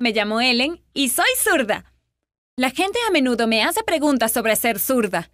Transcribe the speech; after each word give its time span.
me 0.00 0.12
llamo 0.12 0.40
Ellen 0.40 0.82
y 0.94 1.10
soy 1.10 1.28
zurda. 1.36 1.84
La 2.56 2.70
gente 2.70 2.98
a 3.06 3.10
menudo 3.10 3.46
me 3.46 3.62
hace 3.62 3.82
preguntas 3.82 4.32
sobre 4.32 4.56
ser 4.56 4.78
zurda. 4.78 5.30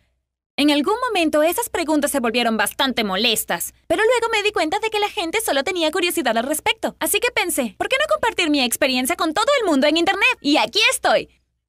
En 0.56 0.70
algún 0.70 0.96
momento 1.06 1.42
esas 1.42 1.68
preguntas 1.68 2.10
se 2.10 2.20
volvieron 2.20 2.56
bastante 2.56 3.04
molestas, 3.04 3.74
pero 3.86 4.02
luego 4.02 4.28
me 4.32 4.42
di 4.42 4.52
cuenta 4.52 4.78
de 4.80 4.90
que 4.90 4.98
la 4.98 5.08
gente 5.08 5.40
solo 5.40 5.62
tenía 5.62 5.90
curiosidad 5.90 6.36
al 6.36 6.46
respecto. 6.46 6.96
Así 6.98 7.20
que 7.20 7.30
pensé, 7.30 7.74
¿por 7.78 7.88
qué 7.88 7.96
no 7.98 8.12
compartir 8.12 8.50
mi 8.50 8.62
experiencia 8.62 9.16
con 9.16 9.34
todo 9.34 9.46
el 9.60 9.66
mundo 9.66 9.86
en 9.86 9.98
Internet? 9.98 10.38
Y 10.40 10.56
aquí 10.56 10.80
estoy. 10.90 11.28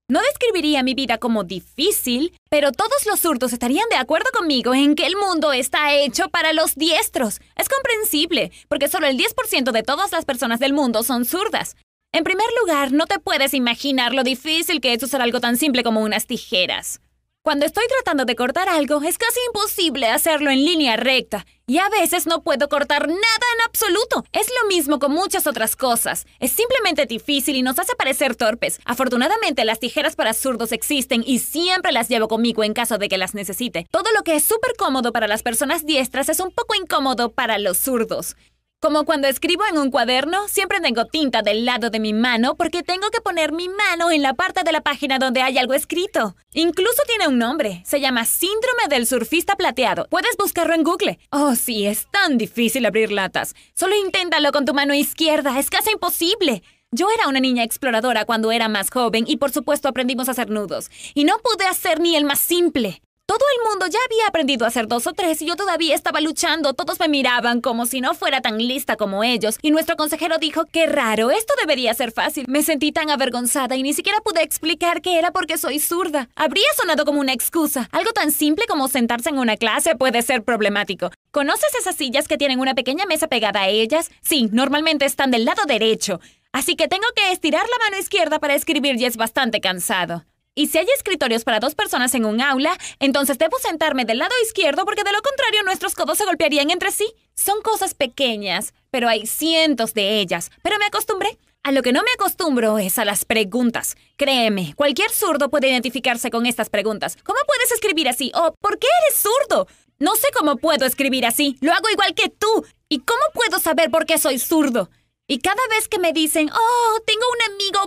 No 0.10 0.22
describiría 0.22 0.84
mi 0.84 0.94
vida 0.94 1.18
como 1.18 1.44
difícil, 1.44 2.34
pero 2.50 2.72
todos 2.72 3.06
los 3.06 3.20
zurdos 3.20 3.52
estarían 3.52 3.90
de 3.90 3.98
acuerdo 3.98 4.30
conmigo 4.34 4.74
en 4.74 4.96
que 4.96 5.06
el 5.06 5.18
mundo 5.18 5.52
está 5.52 5.94
hecho 5.94 6.30
para 6.30 6.54
los 6.54 6.76
diestros. 6.76 7.42
Es 7.58 7.68
comprensible, 7.68 8.52
porque 8.70 8.88
solo 8.88 9.06
el 9.08 9.18
10% 9.18 9.72
de 9.72 9.84
todas 9.84 10.14
las 10.14 10.24
personas 10.24 10.62
del 10.62 10.72
mundo 10.74 11.04
son 11.04 11.26
zurdas. 11.26 11.76
En 12.14 12.24
primer 12.24 12.48
lugar, 12.62 12.94
no 12.94 13.06
te 13.06 13.20
puedes 13.20 13.54
imaginar 13.54 14.14
lo 14.14 14.24
difícil 14.24 14.82
que 14.82 14.94
es 14.94 15.04
usar 15.04 15.22
algo 15.22 15.40
tan 15.40 15.58
simple 15.58 15.84
como 15.84 16.02
unas 16.02 16.26
tijeras. 16.26 17.02
Cuando 17.44 17.66
estoy 17.66 17.86
tratando 17.88 18.26
de 18.26 18.36
cortar 18.36 18.68
algo, 18.68 19.02
es 19.04 19.18
casi 19.18 19.40
imposible 19.48 20.08
hacerlo 20.08 20.50
en 20.50 20.66
línea 20.66 20.98
recta, 20.98 21.46
y 21.66 21.78
a 21.78 21.88
veces 21.88 22.28
no 22.28 22.44
puedo 22.44 22.68
cortar 22.68 23.08
nada 23.08 23.18
en 23.18 23.62
absoluto. 23.66 24.26
Es 24.34 24.48
lo 24.62 24.68
mismo 24.68 25.00
con 25.00 25.14
muchas 25.14 25.48
otras 25.48 25.78
cosas. 25.78 26.26
Es 26.40 26.52
simplemente 26.52 27.06
difícil 27.06 27.56
y 27.56 27.62
nos 27.62 27.80
hace 27.80 27.96
parecer 27.96 28.36
torpes. 28.36 28.82
Afortunadamente, 28.84 29.64
las 29.64 29.80
tijeras 29.80 30.18
para 30.18 30.34
zurdos 30.34 30.74
existen 30.74 31.24
y 31.26 31.40
siempre 31.40 31.94
las 31.94 32.10
llevo 32.10 32.28
conmigo 32.28 32.66
en 32.66 32.74
caso 32.74 32.98
de 32.98 33.08
que 33.08 33.18
las 33.18 33.34
necesite. 33.34 33.88
Todo 33.92 34.12
lo 34.14 34.24
que 34.24 34.36
es 34.36 34.44
súper 34.44 34.74
cómodo 34.78 35.14
para 35.14 35.28
las 35.28 35.44
personas 35.44 35.86
diestras 35.86 36.28
es 36.28 36.42
un 36.42 36.52
poco 36.52 36.76
incómodo 36.76 37.32
para 37.32 37.60
los 37.60 37.78
zurdos. 37.78 38.36
Como 38.80 39.06
cuando 39.06 39.28
escribo 39.28 39.64
en 39.66 39.80
un 39.80 39.90
cuaderno, 39.90 40.48
siempre 40.48 40.80
tengo 40.80 41.06
tinta 41.06 41.42
del 41.42 41.66
lado 41.66 41.90
de 41.90 42.00
mi 42.00 42.14
mano 42.14 42.54
porque 42.54 42.84
tengo 42.84 43.10
que 43.10 43.22
poner 43.22 43.52
mi 43.52 43.70
mano 43.70 44.12
en 44.12 44.22
la 44.22 44.36
parte 44.36 44.64
de 44.64 44.72
la 44.72 44.82
página 44.82 45.18
donde 45.18 45.42
hay 45.42 45.58
algo 45.58 45.74
escrito. 45.74 46.36
Incluso 46.54 47.02
tiene 47.08 47.28
un 47.28 47.40
nombre. 47.40 47.82
Se 47.88 48.00
llama 48.00 48.24
Síndrome 48.26 48.88
del 48.88 49.08
Surfista 49.08 49.56
Plateado. 49.56 50.06
Puedes 50.12 50.38
buscarlo 50.38 50.76
en 50.76 50.84
Google. 50.84 51.18
Oh, 51.32 51.56
sí, 51.56 51.88
es 51.88 52.06
tan 52.12 52.38
difícil 52.38 52.86
abrir 52.86 53.12
latas. 53.12 53.56
Solo 53.74 53.96
inténtalo 53.96 54.52
con 54.52 54.66
tu 54.66 54.76
mano 54.76 54.94
izquierda. 54.94 55.58
Es 55.58 55.72
casi 55.72 55.90
imposible. 55.94 56.62
Yo 56.92 57.08
era 57.10 57.28
una 57.28 57.40
niña 57.40 57.64
exploradora 57.64 58.26
cuando 58.26 58.52
era 58.52 58.68
más 58.68 58.92
joven 58.92 59.26
y 59.28 59.38
por 59.38 59.52
supuesto 59.52 59.88
aprendimos 59.88 60.28
a 60.28 60.32
hacer 60.34 60.52
nudos. 60.52 60.92
Y 61.16 61.24
no 61.24 61.40
pude 61.40 61.66
hacer 61.66 62.00
ni 62.00 62.16
el 62.16 62.26
más 62.26 62.40
simple. 62.40 63.02
Todo 63.28 63.44
el 63.58 63.70
mundo 63.70 63.88
ya 63.88 64.00
había 64.06 64.26
aprendido 64.26 64.64
a 64.64 64.70
hacer 64.70 64.88
dos 64.88 65.06
o 65.06 65.12
tres 65.12 65.42
y 65.42 65.46
yo 65.46 65.58
todavía 65.58 65.94
estaba 65.94 66.22
luchando. 66.22 66.74
Todos 66.74 66.98
me 66.98 67.10
miraban 67.10 67.60
como 67.60 67.86
si 67.86 68.00
no 68.00 68.14
fuera 68.14 68.40
tan 68.40 68.58
lista 68.58 68.96
como 68.96 69.22
ellos. 69.22 69.58
Y 69.62 69.72
nuestro 69.72 69.98
consejero 69.98 70.38
dijo, 70.38 70.64
qué 70.72 70.86
raro, 70.86 71.30
esto 71.30 71.54
debería 71.60 71.94
ser 71.94 72.14
fácil. 72.14 72.46
Me 72.48 72.64
sentí 72.64 72.94
tan 72.94 73.10
avergonzada 73.10 73.76
y 73.76 73.84
ni 73.84 73.92
siquiera 73.94 74.22
pude 74.22 74.44
explicar 74.44 75.02
que 75.02 75.20
era 75.20 75.32
porque 75.32 75.58
soy 75.58 75.80
zurda. 75.80 76.30
Habría 76.38 76.64
sonado 76.78 77.04
como 77.04 77.20
una 77.20 77.34
excusa. 77.34 77.90
Algo 77.92 78.14
tan 78.14 78.32
simple 78.32 78.66
como 78.66 78.88
sentarse 78.88 79.28
en 79.28 79.40
una 79.40 79.58
clase 79.58 79.98
puede 79.98 80.22
ser 80.22 80.44
problemático. 80.44 81.12
¿Conoces 81.32 81.76
esas 81.78 81.98
sillas 81.98 82.30
que 82.30 82.38
tienen 82.38 82.62
una 82.62 82.76
pequeña 82.76 83.06
mesa 83.06 83.28
pegada 83.28 83.64
a 83.64 83.68
ellas? 83.68 84.10
Sí, 84.22 84.48
normalmente 84.54 85.04
están 85.04 85.32
del 85.32 85.44
lado 85.44 85.64
derecho. 85.68 86.22
Así 86.54 86.78
que 86.78 86.88
tengo 86.88 87.08
que 87.14 87.34
estirar 87.34 87.66
la 87.70 87.86
mano 87.86 88.00
izquierda 88.00 88.40
para 88.40 88.56
escribir 88.56 88.96
y 88.96 89.04
es 89.04 89.18
bastante 89.18 89.60
cansado. 89.60 90.24
Y 90.58 90.66
si 90.66 90.80
hay 90.80 90.88
escritorios 90.96 91.44
para 91.44 91.60
dos 91.60 91.76
personas 91.76 92.16
en 92.16 92.26
un 92.26 92.42
aula, 92.42 92.76
entonces 93.00 93.38
debo 93.38 93.60
sentarme 93.60 94.06
del 94.06 94.18
lado 94.18 94.34
izquierdo 94.44 94.86
porque 94.86 95.04
de 95.04 95.12
lo 95.12 95.22
contrario 95.22 95.62
nuestros 95.62 95.94
codos 95.94 96.18
se 96.18 96.26
golpearían 96.26 96.72
entre 96.72 96.90
sí. 96.90 97.06
Son 97.36 97.62
cosas 97.62 97.94
pequeñas, 97.94 98.74
pero 98.90 99.08
hay 99.08 99.28
cientos 99.28 99.94
de 99.94 100.20
ellas. 100.20 100.50
Pero 100.64 100.80
me 100.80 100.88
acostumbré. 100.88 101.38
A 101.62 101.72
lo 101.72 101.84
que 101.84 101.94
no 101.94 102.02
me 102.02 102.10
acostumbro 102.16 102.80
es 102.80 102.98
a 102.98 103.06
las 103.06 103.24
preguntas. 103.24 103.98
Créeme, 104.16 104.74
cualquier 104.76 105.12
zurdo 105.12 105.52
puede 105.52 105.70
identificarse 105.70 106.32
con 106.32 106.48
estas 106.48 106.72
preguntas. 106.72 107.18
¿Cómo 107.24 107.38
puedes 107.46 107.72
escribir 107.74 108.10
así? 108.10 108.32
¿O 108.34 108.56
por 108.60 108.80
qué 108.80 108.88
eres 109.06 109.22
zurdo? 109.22 109.68
No 110.00 110.16
sé 110.16 110.28
cómo 110.36 110.58
puedo 110.58 110.88
escribir 110.88 111.28
así. 111.28 111.56
Lo 111.62 111.72
hago 111.72 111.88
igual 111.92 112.16
que 112.16 112.30
tú. 112.30 112.66
¿Y 112.90 113.02
cómo 113.02 113.22
puedo 113.36 113.60
saber 113.60 113.92
por 113.92 114.08
qué 114.08 114.18
soy 114.18 114.40
zurdo? 114.40 114.90
Y 115.30 115.40
cada 115.40 115.62
vez 115.70 115.90
que 115.90 116.00
me 116.00 116.14
dicen, 116.14 116.50
oh, 116.50 117.00
tengo 117.06 117.26
un 117.34 117.54
amigo 117.54 117.87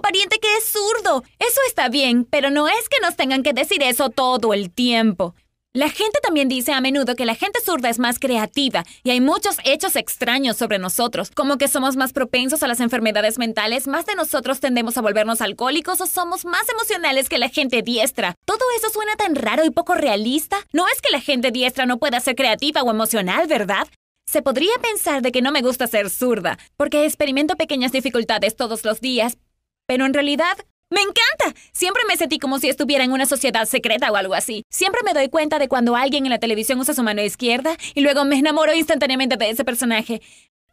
eso 1.38 1.60
está 1.66 1.88
bien, 1.88 2.25
pero 2.25 2.50
no 2.50 2.69
es 2.69 2.88
que 2.88 3.00
nos 3.03 3.16
tengan 3.16 3.43
que 3.43 3.53
decir 3.53 3.82
eso 3.82 4.10
todo 4.10 4.54
el 4.54 4.71
tiempo. 4.71 5.34
La 5.72 5.88
gente 5.88 6.19
también 6.21 6.48
dice 6.48 6.72
a 6.72 6.81
menudo 6.81 7.15
que 7.15 7.25
la 7.25 7.37
gente 7.37 7.60
zurda 7.65 7.91
es 7.91 8.00
más 8.00 8.19
creativa 8.19 8.84
y 9.04 9.10
hay 9.10 9.21
muchos 9.21 9.56
hechos 9.62 9.94
extraños 9.94 10.56
sobre 10.56 10.81
nosotros, 10.81 11.31
como 11.31 11.59
que 11.59 11.69
somos 11.69 11.94
más 11.94 12.12
propensos 12.12 12.65
a 12.65 12.66
las 12.66 12.81
enfermedades 12.81 13.38
mentales, 13.38 13.87
más 13.87 14.04
de 14.04 14.16
nosotros 14.16 14.59
tendemos 14.59 14.98
a 14.98 15.00
volvernos 15.00 15.41
alcohólicos 15.41 16.00
o 16.00 16.09
somos 16.09 16.44
más 16.44 16.69
emocionales 16.69 17.28
que 17.28 17.38
la 17.38 17.48
gente 17.48 17.82
diestra. 17.82 18.34
Todo 18.47 18.65
eso 18.77 18.91
suena 18.91 19.15
tan 19.15 19.37
raro 19.37 19.65
y 19.65 19.71
poco 19.71 19.94
realista. 19.94 20.59
No 20.72 20.88
es 20.88 21.00
que 21.00 21.12
la 21.12 21.21
gente 21.21 21.53
diestra 21.53 21.87
no 21.87 21.98
pueda 21.98 22.19
ser 22.19 22.34
creativa 22.34 22.82
o 22.82 22.91
emocional, 22.91 23.47
¿verdad? 23.47 23.87
Se 24.27 24.42
podría 24.42 24.75
pensar 24.82 25.22
de 25.22 25.31
que 25.31 25.41
no 25.41 25.53
me 25.53 25.62
gusta 25.62 25.87
ser 25.87 26.10
zurda, 26.10 26.59
porque 26.77 27.04
experimento 27.04 27.54
pequeñas 27.54 27.92
dificultades 27.92 28.56
todos 28.56 28.84
los 28.84 29.00
días, 29.00 29.38
pero 29.87 30.04
en 30.04 30.15
realidad 30.15 30.59
¡Me 30.93 31.03
encanta! 31.03 31.59
Siempre 31.73 32.03
me 32.09 32.17
sentí 32.17 32.41
como 32.41 32.59
si 32.59 32.69
estuviera 32.69 33.05
en 33.05 33.12
una 33.12 33.25
sociedad 33.25 33.65
secreta 33.65 34.11
o 34.11 34.17
algo 34.17 34.34
así. 34.34 34.65
Siempre 34.71 35.03
me 35.05 35.15
doy 35.15 35.28
cuenta 35.28 35.61
de 35.61 35.69
cuando 35.69 35.95
alguien 35.95 36.27
en 36.27 36.31
la 36.31 36.41
televisión 36.41 36.81
usa 36.81 36.95
su 36.95 37.05
mano 37.05 37.23
izquierda 37.23 37.77
y 37.95 38.01
luego 38.01 38.25
me 38.25 38.37
enamoro 38.37 38.75
instantáneamente 38.75 39.37
de 39.37 39.51
ese 39.51 39.65
personaje. 39.65 40.21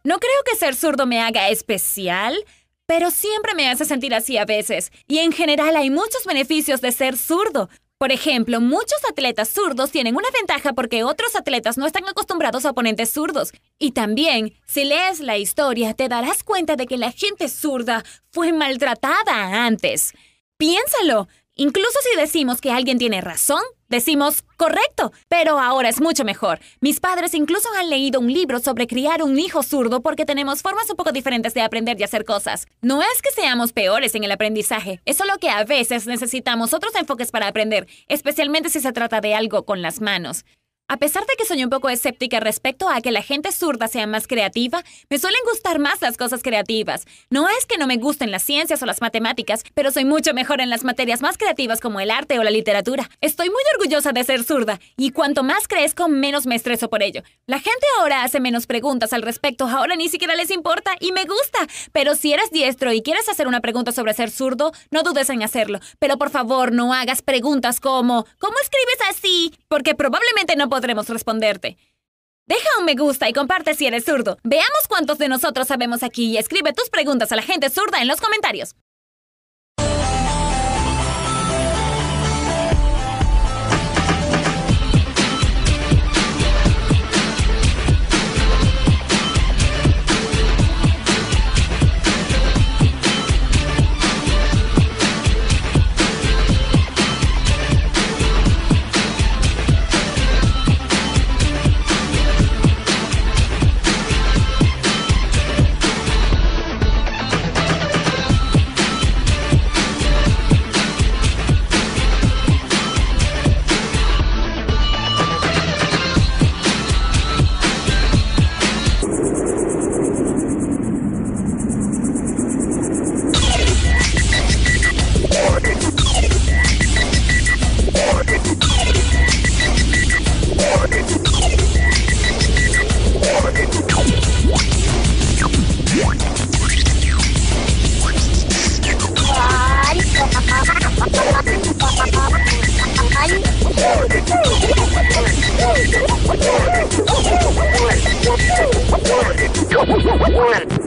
No 0.02 0.18
creo 0.18 0.42
que 0.44 0.56
ser 0.56 0.74
zurdo 0.74 1.06
me 1.06 1.20
haga 1.20 1.48
especial, 1.50 2.36
pero 2.86 3.12
siempre 3.12 3.54
me 3.54 3.68
hace 3.68 3.84
sentir 3.84 4.12
así 4.12 4.38
a 4.38 4.44
veces. 4.44 4.90
Y 5.06 5.18
en 5.18 5.30
general 5.30 5.76
hay 5.76 5.88
muchos 5.88 6.24
beneficios 6.26 6.80
de 6.80 6.90
ser 6.90 7.16
zurdo. 7.16 7.68
Por 7.98 8.12
ejemplo, 8.12 8.60
muchos 8.60 8.98
atletas 9.10 9.48
zurdos 9.48 9.90
tienen 9.90 10.16
una 10.16 10.28
ventaja 10.32 10.72
porque 10.72 11.02
otros 11.02 11.34
atletas 11.34 11.76
no 11.76 11.86
están 11.86 12.08
acostumbrados 12.08 12.64
a 12.64 12.70
oponentes 12.70 13.10
zurdos. 13.10 13.52
Y 13.78 13.90
también, 13.90 14.54
si 14.66 14.84
lees 14.84 15.20
la 15.20 15.36
historia, 15.36 15.94
te 15.94 16.08
darás 16.08 16.44
cuenta 16.44 16.76
de 16.76 16.86
que 16.86 16.96
la 16.96 17.10
gente 17.10 17.48
zurda 17.48 18.04
fue 18.30 18.52
maltratada 18.52 19.66
antes. 19.66 20.12
Piénsalo, 20.56 21.28
Incluso 21.60 21.98
si 22.08 22.16
decimos 22.16 22.60
que 22.60 22.70
alguien 22.70 22.98
tiene 22.98 23.20
razón, 23.20 23.60
decimos 23.88 24.44
correcto, 24.56 25.12
pero 25.28 25.58
ahora 25.58 25.88
es 25.88 26.00
mucho 26.00 26.24
mejor. 26.24 26.60
Mis 26.80 27.00
padres 27.00 27.34
incluso 27.34 27.68
han 27.78 27.90
leído 27.90 28.20
un 28.20 28.32
libro 28.32 28.58
sobre 28.58 28.86
criar 28.86 29.22
un 29.22 29.38
hijo 29.38 29.62
zurdo 29.62 30.00
porque 30.00 30.24
tenemos 30.24 30.62
formas 30.62 30.90
un 30.90 30.96
poco 30.96 31.12
diferentes 31.12 31.54
de 31.54 31.62
aprender 31.62 31.98
y 32.00 32.04
hacer 32.04 32.24
cosas. 32.24 32.66
No 32.80 33.02
es 33.02 33.22
que 33.22 33.30
seamos 33.30 33.72
peores 33.72 34.14
en 34.14 34.24
el 34.24 34.32
aprendizaje, 34.32 35.00
es 35.04 35.16
solo 35.16 35.38
que 35.38 35.50
a 35.50 35.64
veces 35.64 36.06
necesitamos 36.06 36.72
otros 36.74 36.94
enfoques 36.94 37.30
para 37.30 37.48
aprender, 37.48 37.86
especialmente 38.08 38.70
si 38.70 38.80
se 38.80 38.92
trata 38.92 39.20
de 39.20 39.34
algo 39.34 39.64
con 39.64 39.82
las 39.82 40.00
manos. 40.00 40.44
A 40.90 40.96
pesar 40.96 41.26
de 41.26 41.34
que 41.36 41.44
soy 41.44 41.62
un 41.62 41.68
poco 41.68 41.90
escéptica 41.90 42.40
respecto 42.40 42.88
a 42.88 43.02
que 43.02 43.10
la 43.10 43.20
gente 43.20 43.52
zurda 43.52 43.88
sea 43.88 44.06
más 44.06 44.26
creativa, 44.26 44.82
me 45.10 45.18
suelen 45.18 45.40
gustar 45.44 45.78
más 45.78 46.00
las 46.00 46.16
cosas 46.16 46.42
creativas. 46.42 47.04
No 47.28 47.46
es 47.46 47.66
que 47.66 47.76
no 47.76 47.86
me 47.86 47.98
gusten 47.98 48.30
las 48.30 48.42
ciencias 48.42 48.82
o 48.82 48.86
las 48.86 49.02
matemáticas, 49.02 49.64
pero 49.74 49.90
soy 49.90 50.06
mucho 50.06 50.32
mejor 50.32 50.62
en 50.62 50.70
las 50.70 50.84
materias 50.84 51.20
más 51.20 51.36
creativas 51.36 51.82
como 51.82 52.00
el 52.00 52.10
arte 52.10 52.38
o 52.38 52.42
la 52.42 52.50
literatura. 52.50 53.10
Estoy 53.20 53.50
muy 53.50 53.62
orgullosa 53.74 54.12
de 54.12 54.24
ser 54.24 54.44
zurda, 54.44 54.80
y 54.96 55.10
cuanto 55.10 55.42
más 55.42 55.68
crezco, 55.68 56.08
menos 56.08 56.46
me 56.46 56.54
estreso 56.54 56.88
por 56.88 57.02
ello. 57.02 57.22
La 57.46 57.58
gente 57.58 57.86
ahora 57.98 58.24
hace 58.24 58.40
menos 58.40 58.66
preguntas 58.66 59.12
al 59.12 59.20
respecto, 59.20 59.68
ahora 59.68 59.94
ni 59.94 60.08
siquiera 60.08 60.36
les 60.36 60.50
importa, 60.50 60.92
y 61.00 61.12
me 61.12 61.26
gusta. 61.26 61.66
Pero 61.92 62.14
si 62.14 62.32
eres 62.32 62.50
diestro 62.50 62.94
y 62.94 63.02
quieres 63.02 63.28
hacer 63.28 63.46
una 63.46 63.60
pregunta 63.60 63.92
sobre 63.92 64.14
ser 64.14 64.30
zurdo, 64.30 64.72
no 64.90 65.02
dudes 65.02 65.28
en 65.28 65.42
hacerlo. 65.42 65.80
Pero 65.98 66.16
por 66.16 66.30
favor, 66.30 66.72
no 66.72 66.94
hagas 66.94 67.20
preguntas 67.20 67.78
como 67.78 68.24
¿Cómo 68.38 68.54
escribes 68.62 69.10
así? 69.10 69.52
Porque 69.68 69.94
probablemente 69.94 70.56
no 70.56 70.70
podremos 70.78 71.08
responderte. 71.08 71.76
Deja 72.46 72.68
un 72.78 72.84
me 72.84 72.94
gusta 72.94 73.28
y 73.28 73.32
comparte 73.32 73.74
si 73.74 73.86
eres 73.86 74.04
zurdo. 74.04 74.38
Veamos 74.44 74.86
cuántos 74.88 75.18
de 75.18 75.28
nosotros 75.28 75.66
sabemos 75.66 76.04
aquí 76.04 76.26
y 76.26 76.38
escribe 76.38 76.72
tus 76.72 76.88
preguntas 76.88 77.32
a 77.32 77.36
la 77.36 77.42
gente 77.42 77.68
zurda 77.68 78.00
en 78.00 78.06
los 78.06 78.20
comentarios. 78.20 78.76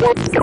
What? 0.02 0.42